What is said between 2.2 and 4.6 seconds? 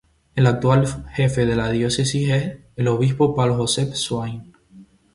es el Obispo Paul Joseph Swain.